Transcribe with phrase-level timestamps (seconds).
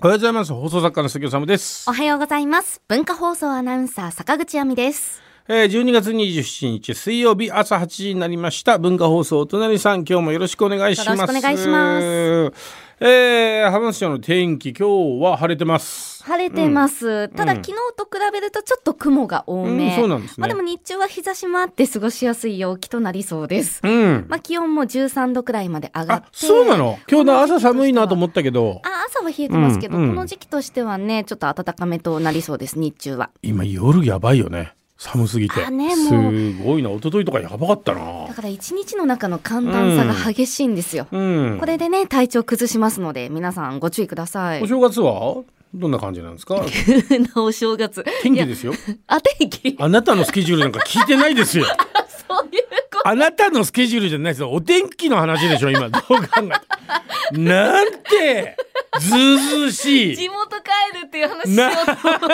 [0.00, 0.52] おはようございます。
[0.52, 1.90] 放送作家の杉尾治です。
[1.90, 2.80] おはようございます。
[2.86, 5.27] 文化放送アナウンサー坂口亜美です。
[5.50, 8.76] えー、12月27日水曜日朝8時になりました。
[8.76, 11.08] 文化放送お隣さん今日もよろしくお願いします。
[11.08, 12.52] よろしくお願いします。
[13.00, 16.22] えー、浜松町の天気今日は晴れてます。
[16.22, 20.34] 晴れてます、ただ昨日と比べるとちょっと雲が多め、うんそうなんですね。
[20.36, 24.26] まあでも日中は日差しもあって過ごしやすい陽気となりそうです、うん。
[24.28, 26.26] まあ気温も13度くらいまで上がって。
[26.26, 26.98] あそうなの？
[27.10, 28.82] 今日の朝寒いなと思ったけど。
[28.84, 30.08] あ朝は冷えてますけど、うんうん。
[30.10, 33.30] この時期としてはねちょっと暖かめとなりそうです日中は。
[33.42, 35.64] 今夜やばいよね寒すぎて。
[35.64, 36.10] あねす
[36.54, 36.90] ごいな。
[36.90, 38.26] 一昨日とかやばかったな。
[38.26, 41.18] だから一日の中の寒暖差が激しいんですよ、う
[41.54, 41.56] ん。
[41.60, 44.62] これでね体調崩しますので皆さんご注意ください。
[44.62, 45.42] お正月は？
[45.74, 46.64] どんな感じなんですか？
[46.66, 48.04] 急なお正月。
[48.22, 48.72] 天気ですよ。
[49.06, 49.76] あ天気？
[49.78, 51.64] あなたのスケジュールなんか聞いてないですよ。
[52.28, 52.67] そういう
[53.04, 54.50] あなたのスケジュールじゃないですよ。
[54.50, 55.88] お天気の話でしょ今。
[55.90, 58.56] どう考えてなんて
[59.00, 60.16] ずうずうしい。
[60.16, 61.70] 地元帰るっていう話な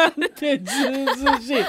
[0.09, 1.65] んてずうずうしい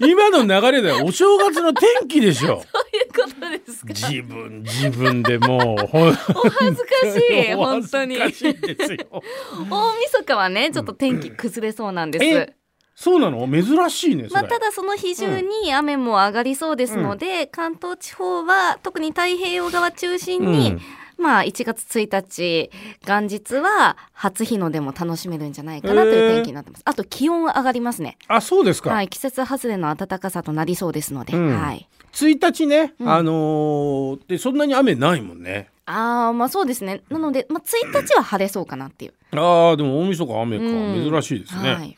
[0.00, 1.04] 今の流れだよ。
[1.04, 2.62] お正月の天気でしょ。
[2.72, 3.92] そういうことですか？
[3.92, 8.16] 自分自分でもうお恥ずかしい お本当に。
[8.18, 12.54] 大晦日はねちょっと天気崩れそうなんです、え
[13.00, 13.48] そうなの？
[13.50, 20.76] 珍しいねまあ、ただその日中に雨も上がりそうですので、関東地方は特に太平洋側中心に、
[21.16, 22.70] まあ1月1日
[23.06, 28.18] 元日は初日の出も楽しめるんじゃないかなという天気になってます、あと気温は上がりますね。
[28.28, 33.08] あそうですか、はい季節外れの暖かさとなりそうですので、うんはい1日ね、うん。
[33.10, 35.70] あのーでそんなに雨ないもんね。
[35.86, 37.02] ああまあそうですね。
[37.08, 41.10] なので、まあ、1日は晴れそうかなっていう、ああでも大晦日雨か、うん。
[41.10, 41.96] 珍しいですね、はい、い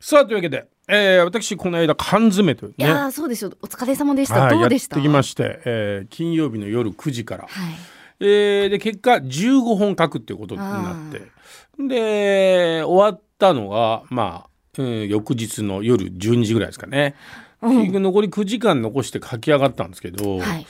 [0.00, 2.86] さあというわけで、えー私この間缶詰というね。
[2.86, 3.52] やーそうですよ。
[3.62, 4.96] お疲れ様でした、はい、どうでした？
[4.96, 7.74] やってきまして、えー金曜日の夜9時から、はい。
[8.20, 11.22] えーで結果15本書くっていうことになって。
[11.78, 17.14] で終わったのがまあ、うん翌日の夜12時ぐらいですかね、
[17.60, 17.76] うん。
[17.76, 20.66] 結局残り9時間残して書き上がったんですけど、はい。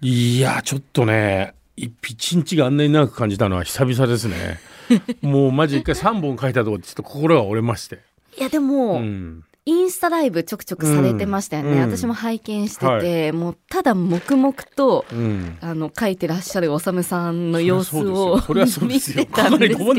[0.00, 4.58] いやちょっとね一一日があんなに長く感じたのは久々ですね。
[5.20, 7.98] もうマジ一回3本書いたとこでちょっと心が折れまして、
[8.38, 11.80] いやでも、うん、インスタライブちょくちょくされてましたよね、うん。
[11.80, 15.58] 私も拝見してて、もうただ黙々とうん。
[15.60, 18.36] あの書いてらっしゃるおさむさんの様子を
[18.82, 19.92] 見てたんですけど。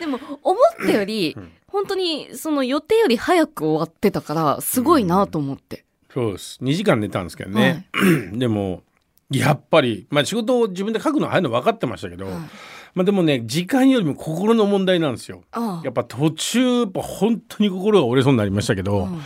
[0.00, 1.04] でも思ったよ。
[1.04, 5.84] り、うん本当にその予定より早く終わってたからすごいなと思って、
[6.14, 6.58] そうです。
[6.62, 7.86] 2時間寝たんですけどね、
[8.32, 8.82] でも
[9.30, 12.34] やっぱり、まあ、仕事を自分で書くのは早いの分かってましたけど、はい
[12.96, 15.42] まあ、でもね時間よりも心の問題なんですよ。
[15.52, 19.20] あやっぱ途中やっぱ本当に心が折れそうになりましたけど、うん。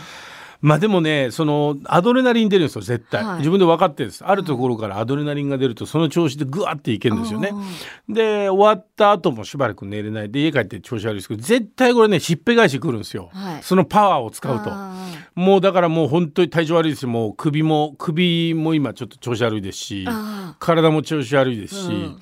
[0.59, 3.37] まあでもねそのアドレナリン出るんですよ絶対、はい。
[3.37, 4.25] 自分で分かってるんです。
[4.25, 7.51] あるところからアドレナリンが出るとその調子でグワっていけるんですよね。
[7.53, 13.63] あで終わった後もしばらく寝れないで家帰って調子悪いですけど絶対これねしっぺ返しくるんですよ、はい。
[13.63, 14.69] そのパワーを使うと。
[14.69, 14.93] あ
[15.33, 20.57] もうだからもう本当に体調悪いですよもう首も首も今ちょっと調子悪いですしあ。
[20.59, 22.19] 体も調子悪いですし、うん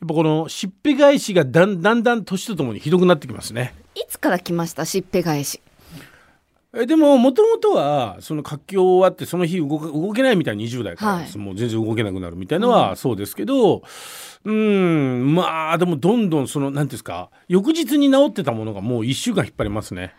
[0.00, 3.74] やっぱこのしっぺ返しがだんだんだん年とともにひどくなってきますね。
[3.94, 5.60] いつから来ましたしっぺ返し？
[6.76, 13.82] えでももともとはその活況終わってその日動か動けないみたいな20代からです、もう全然動けなくなるみたいのはそうですけど
[14.44, 20.14] うんまあでもどんどんその何ていうんですか翌日に治ってたものがもう1週間引っ張りますね。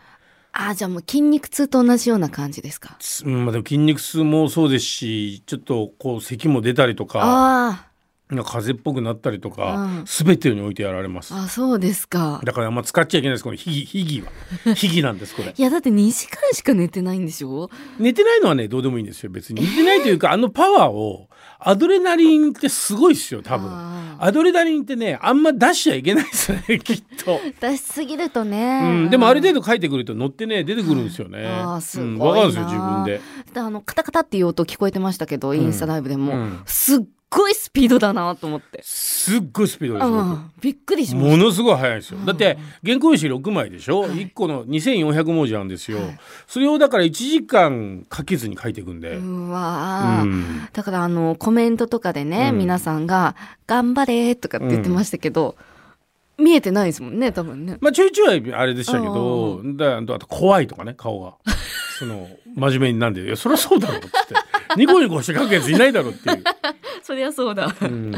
[0.51, 2.97] あじゃあもう筋肉痛と同じような感じですか？
[2.99, 7.88] つうんまあ、でも筋肉痛もそうですしちょっとこう咳も出たりとか
[8.29, 10.05] 風邪っぽくなったりとか、うん。
[10.05, 11.33] 全てにおいてやられます。
[11.33, 12.41] ああそうですか。
[12.43, 13.43] だからあんま使っちゃいけないです。
[13.43, 14.31] このひぎひぎは。
[14.75, 15.53] ひぎなんですこれ。
[15.57, 17.69] いやだって2時間しか寝てないんでしょ？
[17.97, 19.31] 寝てないのはねどうでもいいんですよ。
[19.31, 21.27] 別に寝てないというか あのパワーを
[21.59, 23.67] アドレナリンってすごいですよ多分。
[23.71, 33.21] あアドレナリンってねあんま出しちゃいけないですね きっと、出しすぎるとね、うん、でもある程度書いてくると乗ってね出てくるんですよね、あーすごいうん、なわかるんですよ自分で。
[33.53, 36.59] であのカタカタっていう音聞こえてましたけど、インスタライブでも、うん。
[36.65, 40.51] すっごいスピードだなと思って、すっごいスピードです僕うん。
[40.61, 42.17] びっくりしましものすごい速いですよ。
[42.17, 42.25] うん。
[42.25, 44.11] だって原稿用紙6枚でしょ、はい。
[44.11, 46.19] 1個の2400文字あるんですよ、はい。
[46.47, 50.67] それをだから1時間かけずに書いていくんで、たうわー、うん。
[50.73, 52.57] だからあのコメントとかでね、うん。
[52.57, 53.35] 皆さんが
[53.67, 55.55] 「頑張れ」とかって言ってましたけど、
[56.37, 57.77] 見えてないですもんね多分ね。
[57.81, 61.35] まあちょいちょいあれでしたけどだあとあと怖いとかね顔が。
[61.99, 64.09] その真面目になんで「いやそりゃそうだろ」っつって。
[64.77, 66.43] ニコニコして書くやついないだろっていう。
[67.09, 67.75] そりゃそうだ。
[67.81, 68.13] うん。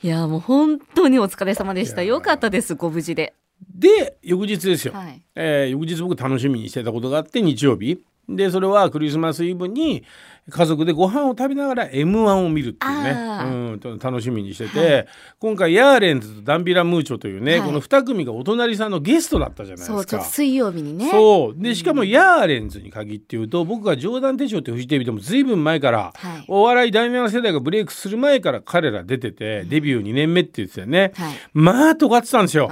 [0.00, 2.04] いやもう本当にお疲れ様でした。
[2.04, 3.34] よかったですご無事で。
[3.74, 5.20] で翌日ですよ、はい。
[5.34, 7.98] えー翌日僕楽しみにしてたことがあって日曜日。
[8.28, 10.04] でそれはクリスマスイブに、
[10.50, 15.06] 家族でご飯を食べながら m 1を見るっていうね、うん、楽しみにしてて、はい、
[15.38, 20.24] 今回ヤーレンズとダンビラムーチョというね、はい、この2組がお隣さんのゲストだったじゃないですか。
[20.24, 21.08] 水曜日にね。
[21.10, 21.62] そう。
[21.62, 31.12] でしかもヤーレンズに限って言うと僕が冗談手帳ってフジテレビでも随分前から、はい、お笑い第7世代がブレイクする前から彼ら出ててデビュー2年目って言ってたよね、
[31.52, 32.68] まあ尖ってたんですよ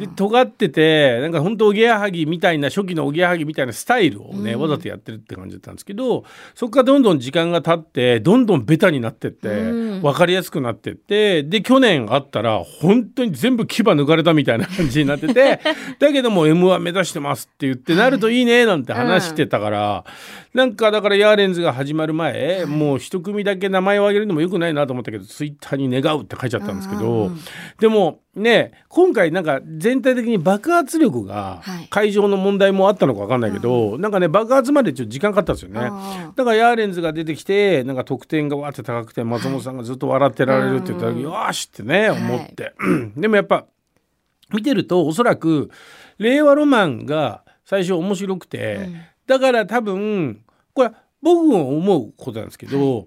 [0.00, 6.24] で尖っててなんか本当おぎやはぎみたいな初期のおぎやはぎみたいなスタイルをね、うん、わざとやってるって感じだったんですけど
[6.54, 15.60] そこからどんどん時間が経ってどんどんベタになってって、うん、分かりやすくなってってで去年あったら本当に全部牙抜かれたみたいな感じになってて
[16.00, 20.04] だけども m 1目指してますって言ってなるといいねなんて話してたから、
[20.54, 27.30] うん、なんかだからヤーレンズが始まる前、もう一組だけ名前を挙げるのもよくないなと思ったけどツイッターに「願う」って書いちゃったんですけど、
[27.78, 35.80] でもね今回なんか全体的に爆発力が会場の問題もあったのか分かんないけど、はい、なんかね爆発までちょっと時間かかったんですよね。
[36.36, 42.70] だからヤーレンズが出てきてなんか得点がわって高くて松本さんがずっと笑ってられるって言った時、はい、よしってね思って、は
[43.16, 43.66] い、でもやっぱ
[44.52, 45.70] 見てるとおそらく
[46.18, 50.44] 令和ロマンが最初面白くて、うん、だから多分
[50.74, 50.92] これ
[51.22, 53.06] 僕も思うことなんですけど、はい、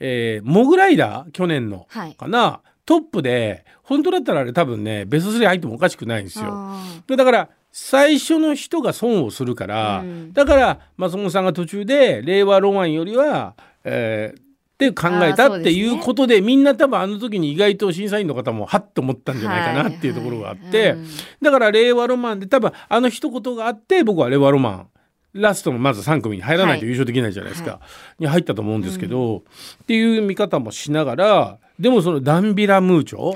[0.00, 1.86] えー、モグライダー去年の
[2.16, 2.60] かな、
[2.90, 6.74] トップで本当だったらあれ多分ねベスト3入ってもおかしくないんですよ。
[7.06, 13.54] だから最初の人が損をするから、うん、だから松本さんが途中で令和ロマンよりは、
[13.84, 14.42] えー、っ
[14.76, 21.06] て考えたっていうことで、ね、みんな多分あの時に意外と審査員の方もはっと思ったんじゃないかなっていうところがあって、はいはいうん、
[21.42, 24.88] だから令和ロマンで多分あの一言があって僕は令和ロマン
[25.32, 27.80] ラストのまず3組に入らないと優勝できないじゃないですか、は
[28.18, 29.42] い、に入ったと思うんですけど、うん、っ
[29.86, 33.34] ていう見方もしながらでもそのダンビラムーチョ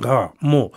[0.00, 0.72] がもう、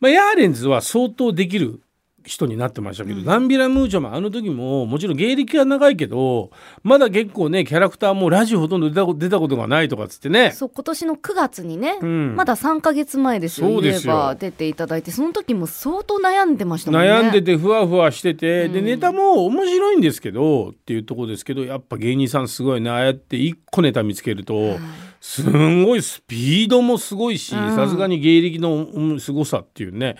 [0.00, 1.80] まあ、ヤーレンズは相当できる
[2.24, 6.50] 人になってましたけど、うん、ダンビラムーチョもあの時ももちろん芸歴は長いけど
[6.82, 10.52] まだ結構ねキャラクターもラジオほとんど出た出たことがないとかっつってね。
[10.52, 15.10] そう今年の9月にね、うん、まだ3か月前ですよ言えば出ていただいて。
[15.10, 17.08] その時も相当悩んでましたもんね。
[17.08, 24.78] 悩んでてふわふわしてて、うん、でネタも面白いんですけどっていうとこですけどやっぱ芸人さんすごいねああやって1個ネタ見つけると、
[25.20, 30.16] すんごいスピードもすごいしさすがに芸歴のすごさっていうね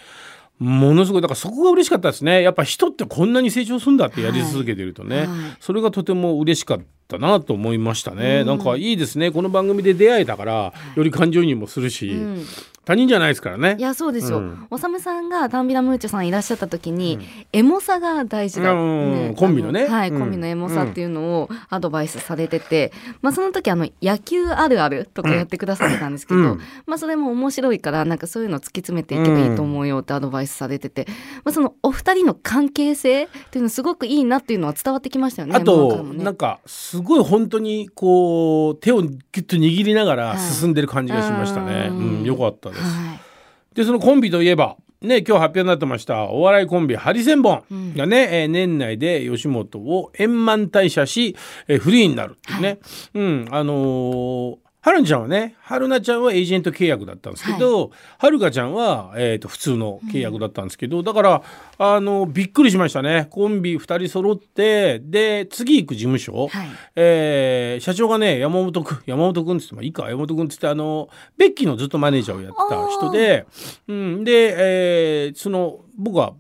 [0.59, 2.43] ものすごいだからそこが嬉しかったですね。
[2.43, 5.27] やっぱ人ってこんなに成長するんだってやり続けてるとね、はい。
[5.27, 9.31] はい、それがとても嬉しかったなと思いましたね、うん、なんかいいですね。
[9.31, 12.45] この番組で出会えたからより感情移入もするし、うん。
[12.85, 13.77] 他人じゃないですからね。
[13.79, 19.87] いやそうですよ、うん、おさむさんがダンビラムーチョさんいらっしゃった時に、うん、エモさが大事だ、ね、コンビのね。
[19.87, 22.93] はい、コンビのエモさっていうのをアドバイスされてて、
[23.23, 31.07] まあその時あの野球あるあるとかやってくださってたんですけど、まあそれも面白いからなんかそういうのを突き詰めていけばいいと思うよってアドバイスされてて、
[31.43, 43.21] まあそのお二人の関係性っていうのすごくいいなっていうのは伝わってきましたよねあと、ね、なんかすごい本当にこう手をギュッと握りながら進んでる感じがしましたね、はい、うん、よかったです、はい。
[43.75, 51.37] でそのコンビといえばね、今日発表になってましたお笑いコンビハリセンボンがね、うん、えー、年内で吉本を円満退社し、
[51.69, 52.79] えー、フリーになるっていうね、はい、
[53.15, 61.43] うんあのーはるちゃんはね春菜ちゃんはエージェント契約だったんですけど、はるかちゃんは、えーと、普通の契約だったんですけど、うん、だから
[61.79, 63.27] あのびっくりしましたね。
[63.31, 71.09] コンビ2人揃ってで次行く事務所、はい、えー、社長がね山本君山本君っつってもいいか山本君っつってあの
[71.39, 73.47] ベッキーのずっとマネージャーをやった人で、
[73.89, 76.35] うん、で、えー、その僕は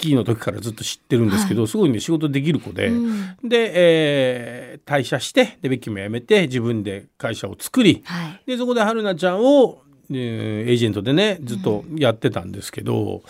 [0.00, 13.22] キーの時からずっと知ってるんですけど、はい、すごいね仕事できる子で、うん、で、えー、退社してでベッキーも辞めて自分で会社を作り、はい、でそこで春菜ちゃんをえー、エージェントでねずっとやってたんですけど、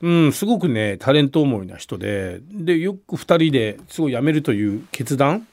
[0.00, 5.48] うん、うん、すごくねタレント思いな人ででよく2人ですごい辞めるという決断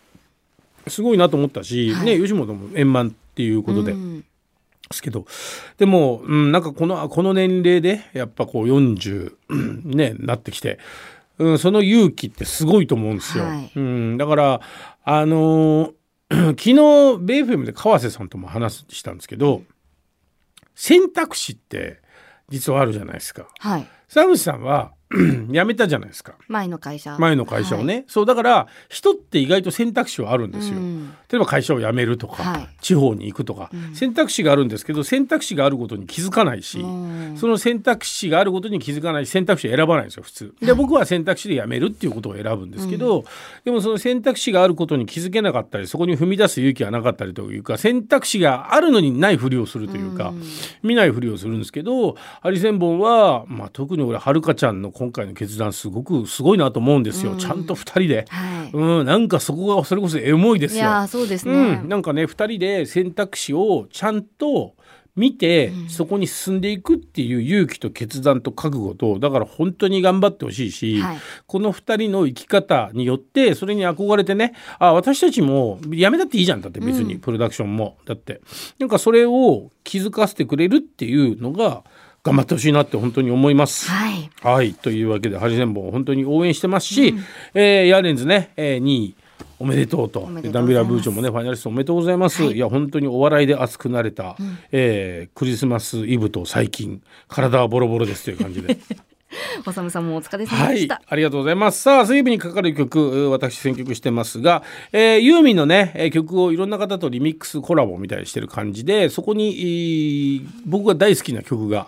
[0.88, 3.94] すごいなと思ったし、はい、ね吉本も円満っていうことで。
[3.94, 4.24] うん
[4.90, 5.26] ですけど
[5.78, 9.36] でも、うん、なんかこのこの年齢でやっぱこう40
[9.86, 10.80] ねなってきて、
[11.38, 13.46] うん、その勇気ってすごいと思うんですよ。
[13.46, 14.62] はい、うん、だから
[15.04, 19.64] あのー、 昨日ベイフェムで川瀬さんとも話したんですけど
[20.76, 22.02] 選択肢って
[22.50, 23.48] 実はあるじゃないですか。
[23.60, 24.95] はい、沢口さんは
[25.52, 26.34] 辞めたじゃないですか。
[26.48, 27.18] 前の会社。
[27.20, 40.56] 前の会社をね、はい、そうだから人って意外と選択肢はあるんですよ、うん、例えば会社を辞めるとか、はい、地方に行くとか、うん、選択肢があるんですけど選択肢があることに気づかないし、うん、その選択肢があることに気づかない選択肢を選ばないんですよ普通。
[40.62, 43.26] で、僕は選択肢で辞めるっていうことを選ぶんですけど、
[43.64, 50.34] でもその選択肢があることに気づけなかったりそこに踏み出す勇気がなかったりというか選択肢があるのにないふりをするというか、
[50.82, 58.72] 見ないふりをするんですけどハリセンボンは、まあ、特に俺はるかちゃんの今回の決断すごくすごいなと思うんですよ、うん、ちゃんと2人で、ははい。
[58.72, 60.82] うん、なんかそこがそれこそエモいですよ。
[60.82, 64.76] いやそうですね、うん、なんかね2人で選択肢をちゃんと
[65.16, 76.62] 見て、そこに進んでいくっていう勇気と決断と覚悟とだから本当に頑張ってほしいし、はい、この2人の生き方によってそれに憧れてねあ私たちもやめたっていいじゃん。
[76.62, 78.42] だって別にプロダクションも、うん、だって。
[78.78, 81.86] なんかそれを気づかせてくれるっていうのが
[82.26, 83.88] 頑張ってほしいなって本当に思います。
[83.88, 89.16] はい、はい、というわけでハリセンボン本当に応援してますし、うん、えー、ヤーレンズね、えー、2位
[89.60, 98.78] おめでとうとダンビラブーチョもねファイナリストおめでとうございます、はい、いや本当にお笑いで熱くなれた、うん、えー、クリスマスイブと最近体はボロボロですという感じで。
[99.66, 101.82] おさむさんもお疲れ様でした、はい、ありがとうございます。
[101.82, 104.64] さあ水曜日にかかる曲私選曲してますが、
[104.94, 111.88] えー、ユーミンのね曲をいろんな方とリミックスコラボみたいにしてる感じでそこに僕が大好きな曲が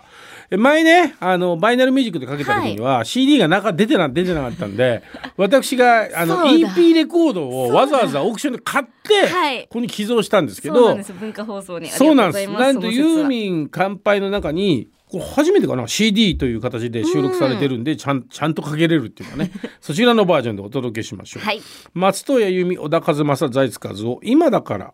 [0.56, 5.02] 前ねあのバイナルミュージックでかけた時には、はい、CD が中出てな出てなかったんで
[5.36, 11.88] 私があの EP レコードをわざわざオークションで買って、はい、ここに寄贈したんですけどそうなんです文化放送に。
[11.88, 12.50] そうなんです。
[12.50, 19.50] なんとユーミン乾杯の中にこれ初めてかな CD という形で収録されてるんで、ちゃんちゃんとかけれるっていうかね。
[19.80, 21.62] そちらのバージョンでお届けしましょう、はい、
[21.94, 24.92] 松任谷由実小田和正財津和夫今だから